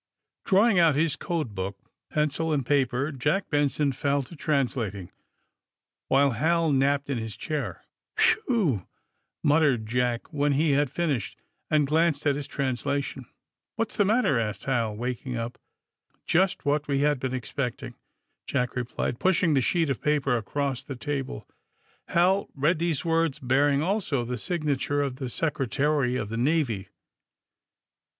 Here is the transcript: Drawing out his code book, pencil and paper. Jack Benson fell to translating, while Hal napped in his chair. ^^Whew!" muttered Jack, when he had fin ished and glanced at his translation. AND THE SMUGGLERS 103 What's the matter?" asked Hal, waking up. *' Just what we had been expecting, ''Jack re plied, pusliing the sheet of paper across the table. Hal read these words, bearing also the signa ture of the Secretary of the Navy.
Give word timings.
Drawing 0.45 0.79
out 0.79 0.95
his 0.95 1.15
code 1.15 1.53
book, 1.53 1.77
pencil 2.11 2.51
and 2.51 2.65
paper. 2.65 3.11
Jack 3.11 3.51
Benson 3.51 3.91
fell 3.91 4.23
to 4.23 4.35
translating, 4.35 5.11
while 6.07 6.31
Hal 6.31 6.71
napped 6.71 7.07
in 7.07 7.19
his 7.19 7.35
chair. 7.35 7.85
^^Whew!" 8.17 8.87
muttered 9.43 9.85
Jack, 9.85 10.33
when 10.33 10.53
he 10.53 10.71
had 10.71 10.89
fin 10.89 11.11
ished 11.11 11.35
and 11.69 11.85
glanced 11.85 12.25
at 12.25 12.35
his 12.35 12.47
translation. 12.47 13.25
AND 13.77 13.85
THE 13.89 13.93
SMUGGLERS 13.93 14.07
103 14.07 14.07
What's 14.07 14.25
the 14.25 14.29
matter?" 14.31 14.39
asked 14.49 14.63
Hal, 14.63 14.97
waking 14.97 15.37
up. 15.37 15.59
*' 15.81 16.01
Just 16.33 16.65
what 16.65 16.87
we 16.87 17.01
had 17.01 17.19
been 17.19 17.35
expecting, 17.35 17.93
''Jack 18.47 18.75
re 18.75 18.83
plied, 18.83 19.19
pusliing 19.19 19.53
the 19.53 19.61
sheet 19.61 19.91
of 19.91 20.01
paper 20.01 20.35
across 20.35 20.83
the 20.83 20.95
table. 20.95 21.47
Hal 22.07 22.49
read 22.55 22.79
these 22.79 23.05
words, 23.05 23.37
bearing 23.37 23.83
also 23.83 24.25
the 24.25 24.39
signa 24.39 24.77
ture 24.77 25.03
of 25.03 25.17
the 25.17 25.29
Secretary 25.29 26.15
of 26.17 26.29
the 26.29 26.37
Navy. 26.37 26.87